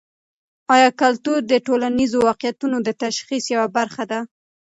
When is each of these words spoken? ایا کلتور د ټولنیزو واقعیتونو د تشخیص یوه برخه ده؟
ایا 0.75 0.89
کلتور 1.01 1.39
د 1.47 1.53
ټولنیزو 1.67 2.17
واقعیتونو 2.29 2.77
د 2.87 2.89
تشخیص 3.03 3.43
یوه 3.55 3.67
برخه 3.77 4.03
ده؟ 4.11 4.19